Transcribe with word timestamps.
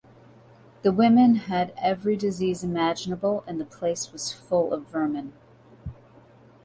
The 0.81 0.91
women 0.91 1.35
had 1.35 1.75
every 1.77 2.15
disease 2.15 2.63
imaginable 2.63 3.43
and 3.45 3.61
the 3.61 3.65
place 3.65 4.11
was 4.11 4.33
full 4.33 4.73
of 4.73 4.87
vermin. 4.87 5.33